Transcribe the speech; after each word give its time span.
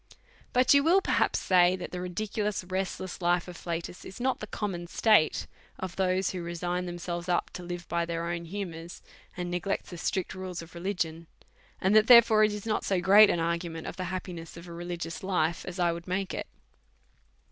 But 0.51 0.73
you 0.73 0.83
will 0.83 0.99
perhaps 0.99 1.37
say, 1.37 1.75
that 1.75 1.91
the 1.91 2.01
ridiculous, 2.01 2.63
rest 2.63 2.99
less 2.99 3.21
life 3.21 3.47
of 3.47 3.55
Flatus 3.55 4.03
is 4.03 4.19
not 4.19 4.39
the 4.39 4.47
common 4.47 4.87
state 4.87 5.45
of 5.77 5.95
those 5.95 6.31
who 6.31 6.41
resign 6.41 6.87
themselves 6.87 7.29
up 7.29 7.51
to 7.51 7.61
live 7.61 7.87
by 7.87 8.07
their 8.07 8.27
own 8.27 8.45
hu 8.45 8.65
mours, 8.65 9.03
and 9.37 9.51
neglect 9.51 9.91
the 9.91 9.99
strict 9.99 10.33
rules 10.33 10.63
of 10.63 10.73
religion; 10.73 11.27
and 11.79 11.95
that, 11.95 12.07
therefore, 12.07 12.43
it 12.43 12.51
is 12.51 12.65
not 12.65 12.83
so 12.83 12.99
great 12.99 13.29
an 13.29 13.39
argument 13.39 13.85
of 13.85 13.95
the 13.97 14.05
happiness 14.05 14.57
of 14.57 14.67
a 14.67 14.73
religious 14.73 15.21
life 15.21 15.63
as 15.67 15.77
I 15.79 15.91
would 15.91 16.07
make 16.07 16.33
it. 16.33 16.47